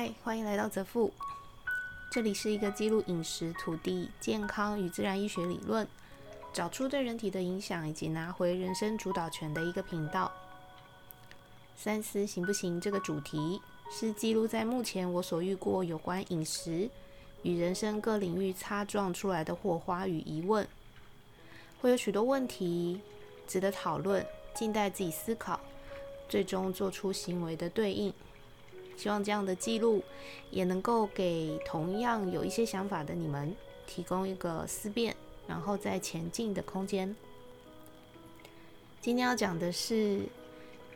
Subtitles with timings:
[0.00, 1.12] 嗨，欢迎来到泽富。
[2.10, 5.86] 这里是一个记录饮食、土地、健康与自然医学理论，
[6.54, 10.32] 找出对人体的影响，以及拿回人生主导权的一个频道。
[11.76, 12.80] 三思行不行？
[12.80, 16.88] 这个主题是记录在目前我所遇过有关饮食
[17.42, 20.66] 与人生各领域擦撞出来的火花与疑问，
[21.82, 22.98] 会有许多问题
[23.46, 25.60] 值得讨论，静待自己思考，
[26.26, 28.10] 最终做出行为的对应。
[29.00, 30.04] 希望这样的记录
[30.50, 37.16] 也能够给同样有一些想法的你们提供一个思辨，然后再前进的空间。
[39.00, 40.20] 今天要讲的是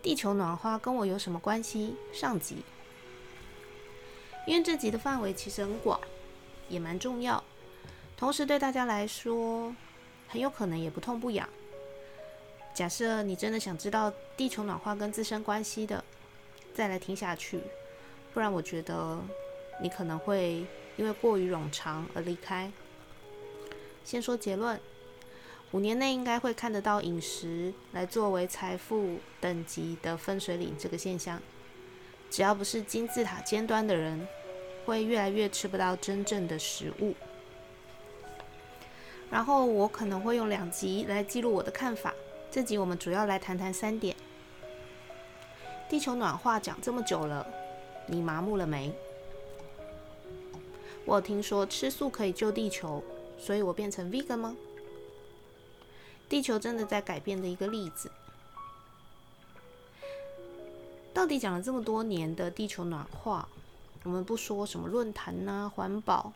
[0.02, 1.96] 地球暖化跟我有什么关系？
[2.12, 2.56] 上集，
[4.46, 5.98] 因为这集的范围其实很广，
[6.68, 7.42] 也蛮重要，
[8.18, 9.74] 同时对大家来说
[10.28, 11.48] 很有可能也不痛不痒。
[12.74, 16.04] 假设你真的想知道地球暖化跟自身关系的，
[16.74, 17.60] 再来听下去。
[18.34, 19.18] 不然，我觉得
[19.80, 22.70] 你可能会因为过于冗长而离开。
[24.04, 24.78] 先说结论：
[25.70, 31.40] 五年内应该会看得到饮食来作为财富等级的分水岭这个现象。
[32.28, 34.26] 只要不是金字塔尖端的人，
[34.84, 37.14] 会越来越吃不到真正的食物。
[39.30, 42.12] 然后我可能会用两集来记录我的看法。
[42.50, 44.16] 这集我们主要来谈谈三点：
[45.88, 47.46] 地球暖化讲这么久了。
[48.06, 48.92] 你麻木了没？
[51.04, 53.02] 我听说吃素可以救地球，
[53.38, 54.56] 所以我变成 vegan 吗？
[56.28, 58.10] 地球真的在改变的一个例子。
[61.12, 63.46] 到底讲了这么多年的地球暖化，
[64.02, 66.32] 我们不说什么论坛呐、环保，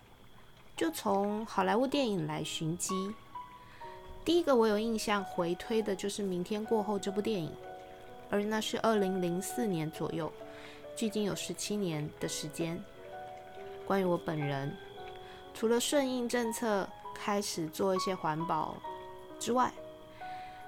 [0.76, 3.12] 就从好莱坞电影来寻机。
[4.24, 7.50] 第一个我有印象回推的就是《明天过后》这部电影，
[8.30, 10.30] 而那是二零零四年左右。
[10.98, 12.82] 距今有十七年的时间。
[13.86, 14.76] 关于我本人，
[15.54, 18.74] 除了顺应政策开始做一些环保
[19.38, 19.70] 之外，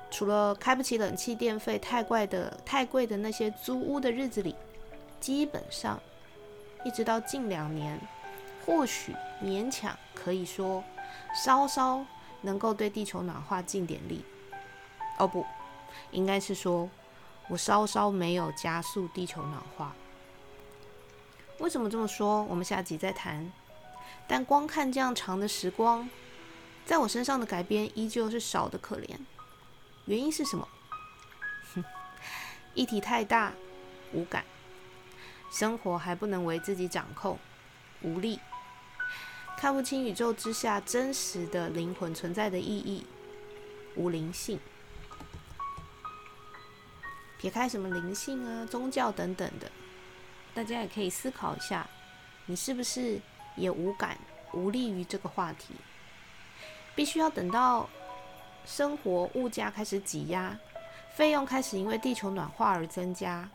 [0.08, 4.54] 除了开不起冷气、电费太贵的太贵的那些租屋的日子里，
[5.18, 6.00] 基本上
[6.84, 8.00] 一直到近两年，
[8.64, 10.84] 或许勉强可以说
[11.34, 12.06] 稍稍
[12.40, 14.24] 能够对地球暖化尽点力。
[15.18, 15.44] 哦不，
[16.12, 16.88] 应该是说
[17.48, 19.92] 我稍稍没有加速地球暖化。
[21.60, 22.42] 为什么这么说？
[22.44, 23.52] 我们下集再谈。
[24.26, 26.08] 但光看这样长的时光，
[26.86, 29.16] 在我身上的改变依旧是少的可怜。
[30.06, 30.66] 原因是什么？
[31.74, 31.84] 哼，
[32.74, 33.52] 议题太大，
[34.12, 34.42] 无感；
[35.52, 37.38] 生活还不能为自己掌控，
[38.00, 38.38] 无力；
[39.58, 43.04] 看不清宇宙之下真实的灵魂存在的意义，
[43.96, 44.58] 无灵性。
[47.36, 49.70] 撇开什么灵性啊、宗教等等的。
[50.60, 51.88] 大家也可以思考一下，
[52.44, 53.18] 你是不是
[53.56, 54.18] 也无感、
[54.52, 55.72] 无力于这个话题？
[56.94, 57.88] 必须要等到
[58.66, 60.54] 生活物价开始挤压，
[61.14, 63.48] 费用开始因为地球暖化而增加，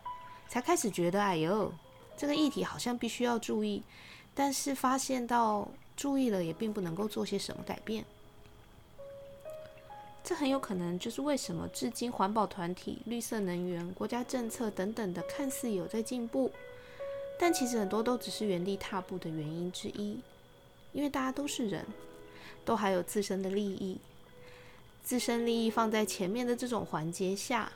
[0.48, 1.72] 才开始觉得，哎呦，
[2.18, 3.84] 这个议题好像必须要注意。
[4.34, 8.04] 但是发现到注意了，也并不能够做些什么改变。
[10.24, 16.52] 这很有可能就是为什么至今环保团体、绿色能源、国家政策等等的看似有在进步。
[17.38, 20.20] 但其实很多都只是原地踏步的原因之一，
[20.94, 21.86] 因为大家都是人，
[22.64, 24.00] 都还有自身的利益，
[25.04, 27.72] 自身利益放在前面的这种环节下，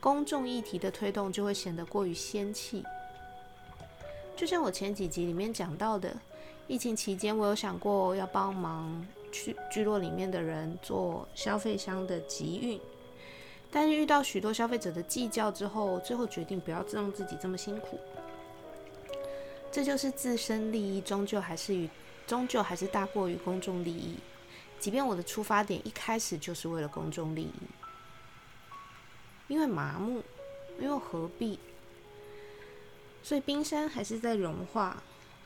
[0.00, 2.84] 公众议题的推动就会显得过于仙气。
[4.36, 6.16] 就像我前几集里面讲到的，
[6.66, 12.80] 疫情期间我有想过要帮忙去聚落里面的人做消费箱的集运，
[13.70, 17.98] 但是遇到许多消费者的计较之后，最后决定不要让自己这么辛苦。
[19.72, 21.88] 这就是自身利益，终究还是与
[22.26, 24.18] 终究还是大过于公众利益。
[24.78, 27.52] 即便我的出发点一开始就是为了公众利益，
[29.46, 30.22] 因为麻木，
[30.80, 31.58] 因为何必？
[33.22, 35.02] 所以冰山还是在融化，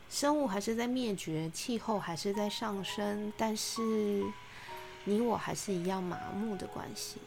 [0.09, 3.83] 生物还是在灭绝，气候还是在上升，但是
[5.05, 7.19] 你我还是一样麻木的关系。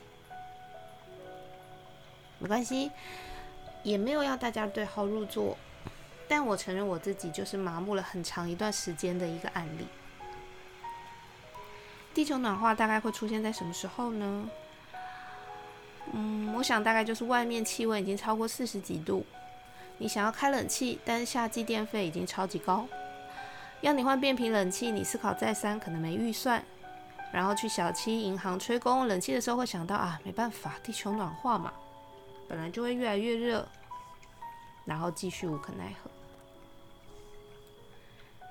[2.40, 2.90] 没关系，
[3.84, 5.58] 也没有要大家对号入座。
[6.28, 9.88] 但我承认我自己就是麻木了很长一段时间的一个案例。
[12.14, 14.50] 地球暖化大概会出现在什么时候呢？
[16.14, 19.26] 嗯，我想大概就是外面气温已经超过四十几度，
[19.98, 22.88] 你想要开冷气，但是夏季电费已经超级高，
[23.82, 26.64] 要你换变频冷气，你思考再三，可能没预算，
[27.32, 31.74] 然后去小七银行吹工冷气的时候会想到啊，没办法，地球暖化嘛，
[32.48, 33.68] 本来就会越来越热，
[34.86, 36.10] 然后继续无可奈何。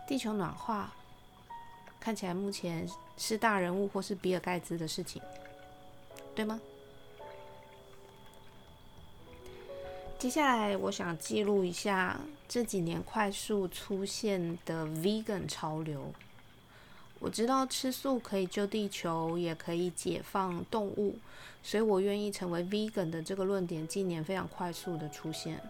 [0.07, 0.93] 地球暖化
[1.99, 5.21] 看起来目前是大人物或是比尔盖茨的事情，
[6.35, 6.61] 对吗？
[10.19, 12.19] 接下来我想记录一下
[12.49, 16.13] 这几年快速出现的 vegan 潮流。
[17.19, 21.17] 我知道吃素可以救地球，也可以解放动物，
[21.63, 25.61] 所以我愿意成为 vegan 的这个论点近年非常快速的出现。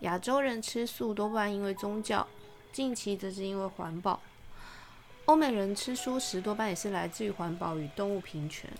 [0.00, 2.26] 亚洲人吃素多半因为宗教，
[2.76, 4.20] 近期则是因为环保。
[5.24, 8.70] 欧美人吃素食多半也是来自于环保与动物平权。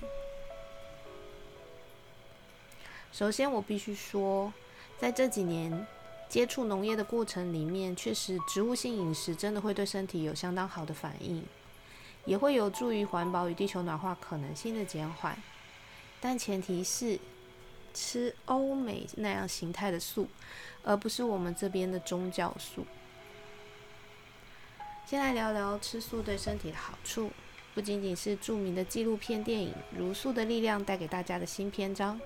[3.11, 4.53] 首先，我必须说，
[4.99, 5.87] 在这几年
[6.29, 11.43] 接触农业的过程里面，确实植物性饮食真的会对身体有相当好的反应，
[12.27, 15.35] 也会有助于环保与地球暖化可能性的减缓。
[16.21, 17.19] 但前提是
[17.95, 20.29] 吃欧美那样形态的素，
[20.83, 22.85] 而不是我们这边的宗教素。
[25.07, 27.31] 先来聊聊吃素对身体的好处，
[27.77, 32.21] 不仅仅是著名的纪录片电影《茹素的力量》带给大家的新篇章。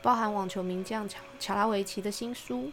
[0.00, 2.72] 包含网球名将乔乔拉维奇的新书，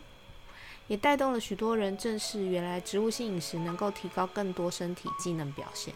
[0.88, 5.94] 也带动了许多人正视原来植物性饮食能够提高更多身体机能表现。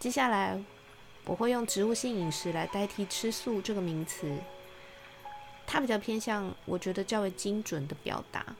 [0.00, 0.60] 接下来
[1.26, 4.36] 我会用植物性饮食来代替吃素这个名词，
[5.64, 8.56] 它比较偏向我觉得较为精准的表达。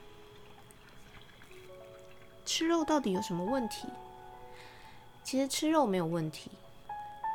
[2.45, 3.87] 吃肉到底有什么问题？
[5.23, 6.51] 其实吃肉没有问题，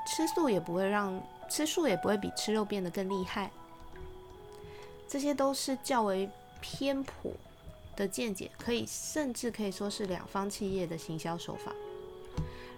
[0.07, 3.51] 吃素也不会让吃素也不会比吃肉变得更厉害。
[5.09, 6.31] 这些都是较为
[6.61, 7.33] 偏颇
[7.97, 11.73] 的见解，可以甚至可以说是两方企业的行销手法。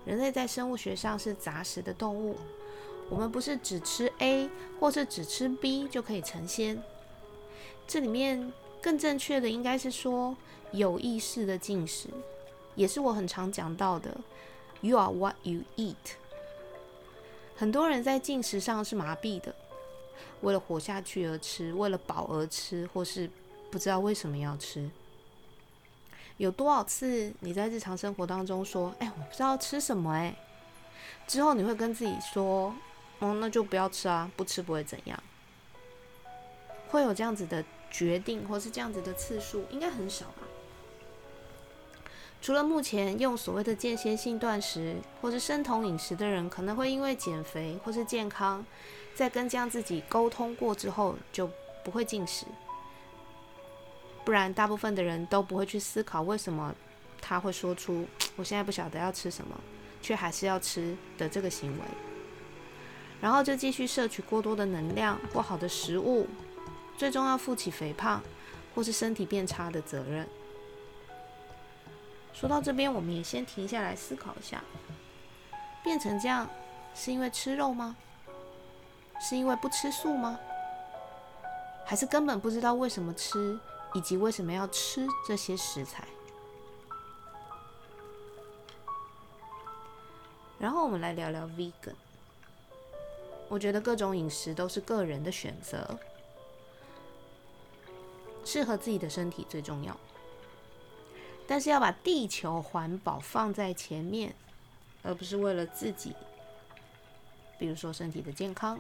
[0.07, 2.37] 人类在生物学上是杂食的动物，
[3.11, 4.49] 我们不是只吃 A
[4.81, 6.83] 或是只吃 B 就可以成仙。
[7.87, 8.51] 这里面
[8.83, 10.37] 更正确的应该是说
[10.73, 12.09] 有意识的进食，
[12.75, 14.19] 也是我很常讲到的
[14.81, 15.95] “You are what you eat”。
[17.57, 19.55] 很多人在进食上是麻痹的。
[20.41, 23.31] 为了活下去而吃，为了饱而吃，或是
[23.71, 24.91] 不知道为什么要吃。
[26.37, 30.35] 有多少次你在日常生活当中说：“哎，我不知道吃什么。”哎，
[31.29, 32.75] 之后你会跟自己说
[33.21, 35.23] ：“哦，那就不要吃啊，不吃不会怎样。”
[36.91, 40.49] 会有这样子的决定，或是这样子的次数，应该很少吧？
[42.41, 48.67] 除了目前用所谓的间歇性断食或是生酮饮食的人，可能会因为减肥或是健康。
[49.15, 51.49] 在跟这样自己沟通过之后，就
[51.85, 52.47] 不会进食。
[54.25, 56.75] 不然，大部分的人都不会去思考为什么
[57.21, 59.55] 他会说出“我现在不晓得要吃什么，
[60.01, 61.85] 却还是要吃”的这个行为。
[63.21, 66.27] 然后就继续摄取过多的能量、不好的食物，
[67.03, 68.23] 最终要负起肥胖
[68.77, 70.25] 或是身体变差的责任。
[72.33, 74.63] 说到这边，我们也先停下来思考一下：
[75.83, 76.49] 变成这样
[76.95, 77.97] 是因为吃肉吗？
[79.21, 80.39] 是因为不吃素吗？
[81.85, 83.59] 还是根本不知道为什么吃，
[83.95, 86.07] 以及为什么要吃这些食材？
[90.57, 91.97] 然后我们来聊聊 vegan。
[93.49, 95.99] 我觉得各种饮食都是个人的选择，
[98.53, 99.97] 适合自己的身体最重要。
[101.47, 104.35] 但是要把地球环保放在前面，
[105.03, 106.15] 而不是为了自己，
[107.59, 108.79] 比如说身体的健康。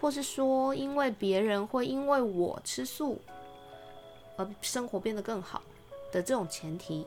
[0.00, 3.20] 或是说，因为别人会因为我吃素
[4.36, 5.62] 而生活变得更好
[6.10, 7.06] 的这种前提，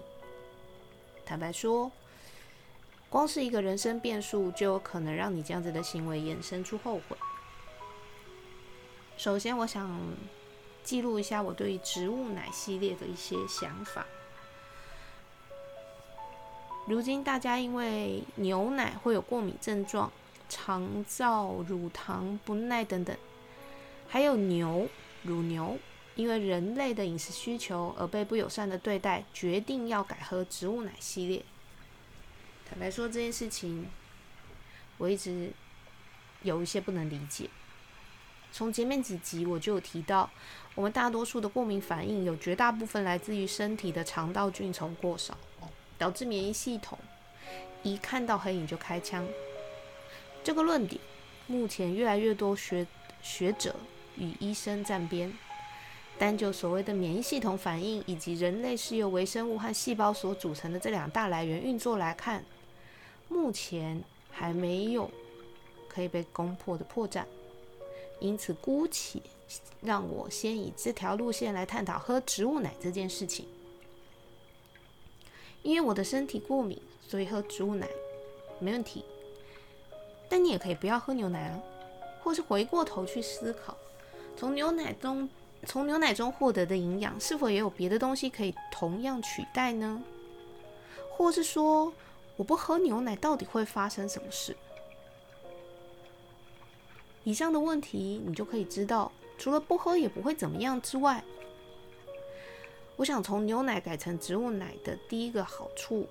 [1.25, 1.91] 坦白说，
[3.09, 7.17] 光是一个人生变数就有可能让你这样子的行为衍生出后悔。
[9.17, 9.89] 首先，我想
[10.83, 14.05] 记录一下我对植物奶系列的一些想法。
[16.87, 20.11] 如今，大家因为牛奶会有过敏症状。
[20.49, 23.17] 肠燥、乳糖不耐等等，
[24.07, 24.87] 还有牛、
[25.23, 25.79] 乳牛，
[26.13, 31.43] 因为人类的饮食需求而被不友善的对待，决定要改喝植物奶系列。
[32.69, 33.87] 坦白说，这件事情
[34.99, 35.51] 我一直
[36.43, 37.49] 有一些不能理解。
[38.53, 40.29] 从前面几集我就有提到，
[40.75, 45.35] 我们大多数的过敏反应有绝大部分来自于身体的肠道菌丛过少，
[45.97, 46.95] 导致免疫系统
[47.81, 49.27] 一看到黑影就开枪。
[50.43, 51.01] 这个论点，
[51.47, 52.85] 目前越来越多学
[53.23, 53.75] 学者
[54.17, 55.33] 与医生站边。
[56.19, 62.45] 单就所谓的免疫系统反应，以及人类是由微生物和细胞所组成的这两大来源运作来看，
[63.27, 65.09] 目前还没有
[65.87, 67.25] 可以被攻破的破绽。
[68.23, 69.19] 因此，姑且
[69.81, 73.45] 让我先以这条路线来探讨喝植物奶这件事情。
[75.61, 77.85] 因为我的身体过敏，所以喝植物奶
[78.59, 79.03] 没问题。
[80.29, 81.61] 但你也可以不要喝牛奶啊，
[82.23, 83.75] 或是回过头去思考，
[84.37, 85.29] 从牛奶中
[85.65, 90.01] 从牛奶中获得的营养，是否也有别的东西可以同样取代呢？
[91.11, 91.91] 或是说，
[92.37, 94.55] 我不喝牛奶到底会发生什么事？
[97.23, 101.23] 以上的问题，你就可以知道，除了不喝也不会怎么样之外，
[102.97, 106.07] 我想从牛奶改成植物奶的第一个好处，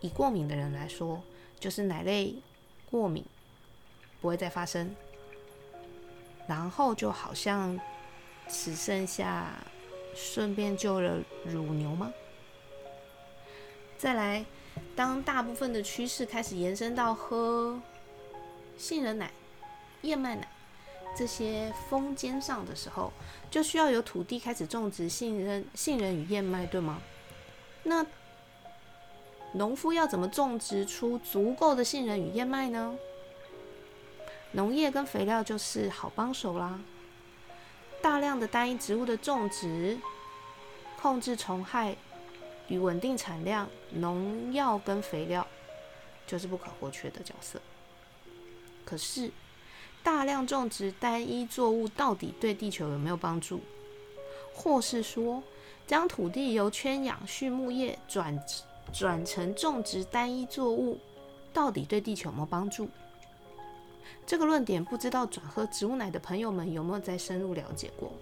[0.00, 1.22] 以过敏的人来说，
[1.58, 2.34] 就是奶类
[2.90, 3.24] 过敏
[4.20, 4.94] 不会再发生，
[6.46, 7.78] 然后就好像
[8.48, 9.52] 只剩下
[10.14, 12.12] 顺便救了乳牛吗？
[13.96, 14.44] 再来，
[14.94, 17.80] 当大部分的趋势开始延伸到喝
[18.76, 19.32] 杏仁奶。
[20.02, 20.48] 燕麦奶
[21.16, 23.12] 这些峰尖上的时候，
[23.50, 27.02] 就需要有土地开始种植杏仁、杏仁与燕麦，对吗？
[27.82, 28.06] 那
[29.52, 32.96] 农夫要怎么种植出足够的杏仁与燕麦呢？
[34.52, 36.80] 农业跟肥料就是好帮手啦。
[38.00, 39.98] 大量的单一植物的种植，
[41.00, 41.96] 控制虫害
[42.68, 45.46] 与稳定产量，农药跟肥料
[46.26, 47.60] 就是不可或缺的角色。
[48.84, 49.30] 可是。
[50.02, 53.60] 大量种植单一作物到底对地球有没有帮助？
[54.54, 55.42] 或是说，
[55.86, 58.38] 将土地由圈养畜牧业转
[58.92, 60.98] 转成种植单一作物，
[61.52, 62.88] 到底对地球有没有帮助？
[64.26, 68.12] 这个论点，不知道转喝植物奶的朋友们有没有再深入了解过？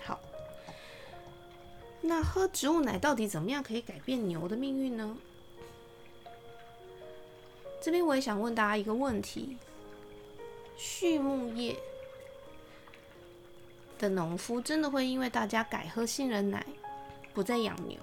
[0.00, 0.18] 好，
[2.00, 5.16] 那喝植物奶到底怎么样可以改变牛的命运呢？
[7.82, 9.56] 这边我也想问大家一个问题：
[10.78, 11.76] 畜牧业
[13.98, 16.64] 的农夫真的会因为大家改喝杏仁奶，
[17.34, 17.98] 不再养牛？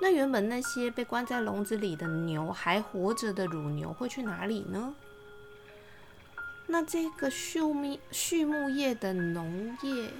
[0.00, 4.94] 那原本那些被关在笼子里的牛还活着的乳牛会去哪里呢？
[6.66, 10.10] 那这个畜牧畜牧业的农业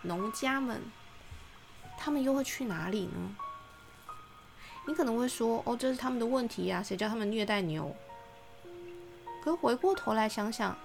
[0.00, 0.80] 农家们，
[1.98, 3.36] 他们又会去哪里呢？
[4.86, 7.94] 你可能会说：“哦，这是他们的问题呀，谁叫他们虐待牛？”
[9.42, 10.76] 可回过头来想想，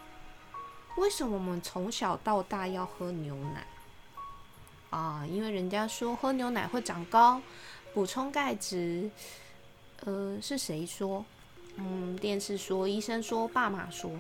[0.98, 3.68] 为什么我们从小到大要喝牛奶？
[4.89, 7.42] 啊，因为人家说喝牛奶会长高，
[7.94, 9.10] 补充钙质。
[10.06, 11.25] 呃，是谁说？
[11.75, 14.12] 嗯，电视说，医生说，爸妈说。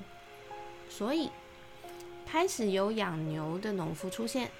[0.89, 1.29] 所以
[2.25, 4.51] 开始有养牛的农夫出现，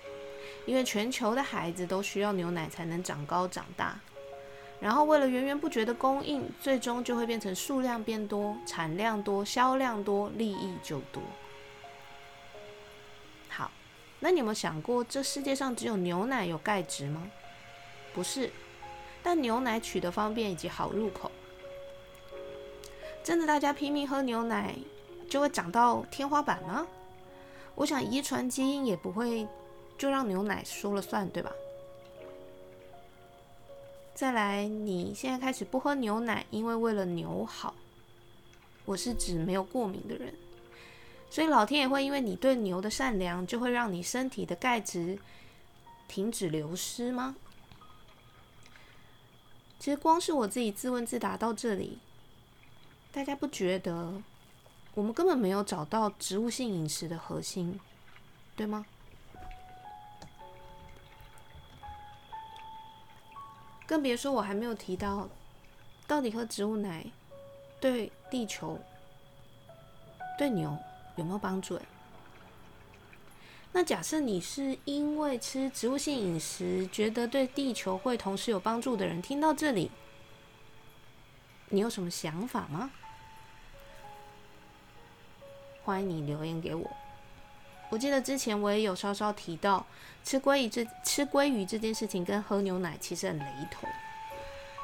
[0.65, 3.99] 因为全球的孩子都需要牛奶才能长高长大。
[4.79, 11.21] 然后为了源源不绝的供应，最终就会变成数量变多、产量多、销量多、利益就多。
[13.49, 13.71] 好，
[14.19, 17.31] 那你有没有想过，这世界上只有牛奶有钙质吗？
[18.13, 18.51] 不是，
[19.23, 21.31] 但牛奶取得方便以及好入口，
[23.23, 24.75] 真的大家拼命喝牛奶
[25.27, 26.87] 就会长到天花板吗？
[27.73, 29.47] 我想遗传基因也不会
[29.97, 31.51] 就让牛奶说了算，对吧？
[34.17, 37.75] 再来，你现在开始不喝牛奶，因为为了牛好。
[38.83, 40.33] 我是指没有过敏的人，
[41.29, 45.19] 所以老天也会因为你对牛的善良，就会让你身体的钙质
[46.07, 47.35] 停止流失吗？
[49.77, 51.99] 其实光是我自己自问自答到这里，
[53.11, 54.19] 大家不觉得
[54.95, 57.79] 我们根本没有找到植物性饮食的核心，
[58.55, 58.83] 对吗？
[63.87, 65.27] 更别说我还没有提到，
[66.05, 67.05] 到底喝植物奶
[67.79, 68.77] 对地球、
[70.37, 70.77] 对牛
[71.15, 71.79] 有没有帮助？
[73.71, 79.89] 那假设你是因为吃植物性饮食，觉得对地球会同时有帮助的人，听到这里，
[81.69, 82.91] 你有什么想法吗？
[85.83, 86.91] 欢迎你留言给我。
[87.89, 89.85] 我记得之前我也有稍稍提到，
[90.23, 93.89] 吃鲑鱼这吃鲑鱼这件事情跟喝牛奶其实很雷同。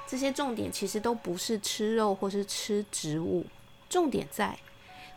[0.08, 3.46] 这些重点其实都不是吃肉或是吃植物，
[3.90, 4.58] 重点在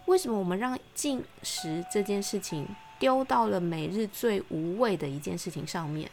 [0.07, 2.67] 为什么我们让进食这件事情
[2.99, 6.11] 丢到了每日最无味的一件事情上面？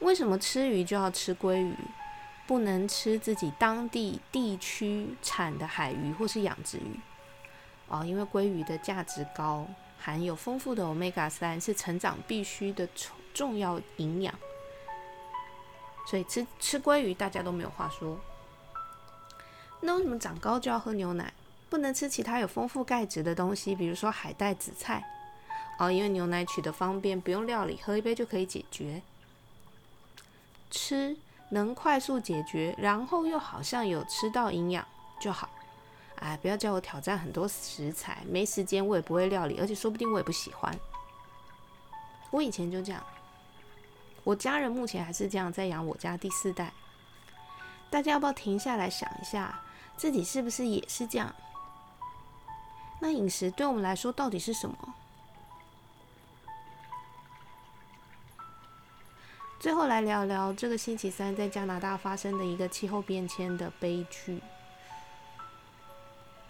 [0.00, 1.74] 为什么吃鱼就要吃鲑鱼，
[2.46, 7.00] 不能吃自己当地地区产的海鱼或是养殖鱼？
[7.88, 9.66] 哦，因为鲑鱼的价值高。
[10.06, 14.32] 含有丰富的 omega 三是成长必须的重重要营养，
[16.08, 18.16] 所以吃吃鲑鱼大家都没有话说。
[19.80, 21.32] 那为什么长高就要喝牛奶，
[21.68, 25.04] 不能吃其他有丰富钙质的东西，比如说海带、紫菜？
[25.80, 29.02] 哦，因为牛奶取得方便，不用料理，喝一杯就可以解决。
[30.70, 31.16] 吃
[31.48, 34.86] 能快速解决，然后又好像有吃到营养
[35.18, 35.50] 就好。
[36.16, 40.76] 哎，不要叫我挑战很多食材，没时间我也不会料理，而且说不定我也不喜欢。
[42.30, 43.02] 我以前就这样，
[44.24, 46.72] 我家人目前还是这样在养我家第四代。
[47.90, 49.60] 大家要不要停下来想一下，
[49.96, 51.34] 自己是不是也是这样？
[52.98, 54.94] 那饮食对我们来说到底是什么？
[59.60, 64.40] 最后来聊聊这个星期三在加拿大发生的一个气候变迁的悲剧。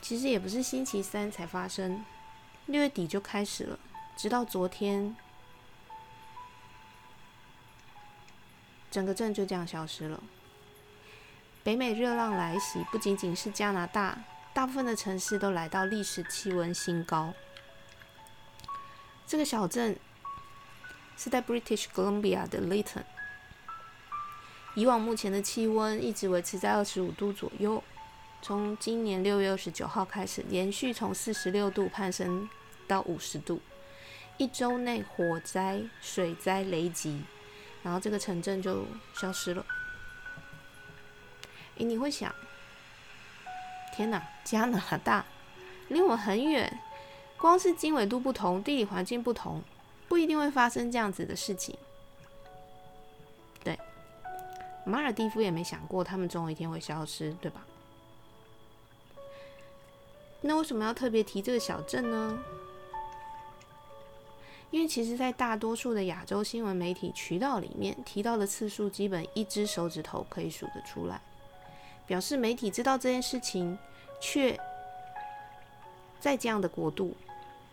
[0.08, 2.04] 其实也不是星期三才发生，
[2.66, 3.76] 六月底就开始了，
[4.16, 5.16] 直到昨天，
[8.88, 10.22] 整个镇就这样消失了。
[11.64, 14.16] 北美热浪来袭，不仅仅是加拿大，
[14.54, 17.34] 大部分的城市都来到历史气温新高。
[19.26, 19.98] 这个小镇
[21.16, 23.02] 是在 British Columbia 的 Lytton，
[24.76, 27.82] 以往目前的气温一直维持在二十五度左右。
[28.42, 32.48] 从今年六月二十九号开始，连续从四十六度攀升
[32.86, 33.60] 到五十度，
[34.36, 37.22] 一周内火灾、水灾、雷击，
[37.82, 39.66] 然后这个城镇就消失了。
[41.78, 42.32] 诶，你会想，
[43.94, 45.24] 天哪，加拿大
[45.88, 46.78] 离我们很远，
[47.36, 49.60] 光是经纬度不同、地理环境不同，
[50.06, 51.76] 不一定会发生这样子的事情。
[53.64, 53.76] 对，
[54.84, 57.66] 马尔蒂夫也没想过他们总有一天会消失，对吧？
[60.40, 62.38] 那为什么要特别提这个小镇呢？
[64.70, 71.20] 因为其实，在大多数的亚洲新闻媒体渠道里面，提到的次数基本一只手指头可以数得出来，
[72.06, 73.78] 表示媒体知道这件事情，
[74.20, 74.58] 却
[76.20, 77.14] 在这样的国度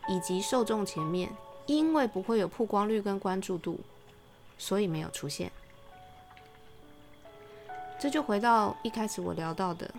[0.07, 1.29] 以及受众前面，
[1.65, 3.79] 因为不会有曝光率跟关注度，
[4.57, 5.51] 所以没有出现。
[7.99, 9.89] 这就回到一开始我聊到的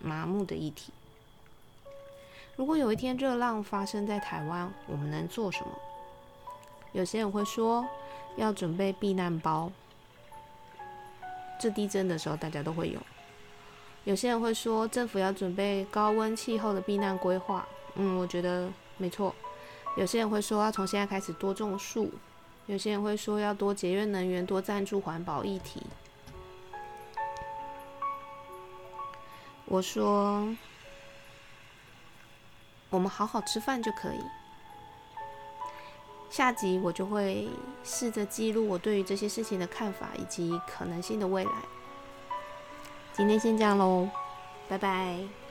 [0.00, 0.92] 麻木的议题。
[2.56, 5.72] 如果有一天热浪发生在台湾，我们能做什么？
[6.92, 7.84] 有些人会说
[8.36, 9.72] 要准备避难包，
[11.58, 13.00] 这地震的时候大家都会有。
[14.04, 19.34] 有些人会说政府要准备高温气候的避难规划，嗯，我觉得没错。
[19.96, 22.12] 有些人会说要从现在开始多种树，
[22.66, 25.82] 有些人会说要多节约能源，多赞助环保议题。
[29.64, 30.46] 我说。
[32.94, 34.20] 我们好好吃饭就可以。
[36.30, 37.48] 下集我就会
[37.82, 41.52] 试着记录我对于这些事情的看法以及可能性的未来。
[43.12, 44.08] 今天先这样喽，
[44.68, 45.43] 拜拜。